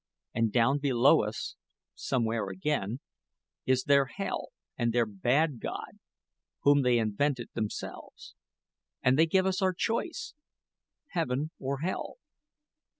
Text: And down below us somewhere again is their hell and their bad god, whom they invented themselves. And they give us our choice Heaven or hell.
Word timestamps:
And 0.33 0.51
down 0.51 0.79
below 0.79 1.21
us 1.21 1.55
somewhere 1.93 2.47
again 2.49 3.01
is 3.67 3.83
their 3.83 4.05
hell 4.05 4.47
and 4.75 4.91
their 4.91 5.05
bad 5.05 5.59
god, 5.59 5.99
whom 6.61 6.81
they 6.81 6.97
invented 6.97 7.49
themselves. 7.53 8.33
And 9.03 9.15
they 9.15 9.27
give 9.27 9.45
us 9.45 9.61
our 9.61 9.73
choice 9.73 10.33
Heaven 11.09 11.51
or 11.59 11.81
hell. 11.81 12.15